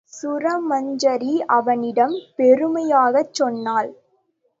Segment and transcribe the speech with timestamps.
[0.13, 3.91] சுரமஞ்சரி அவனிடம் பெருமையாகச் சொன்னாள்.